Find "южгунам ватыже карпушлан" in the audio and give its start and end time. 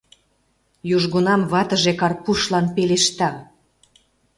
0.95-2.65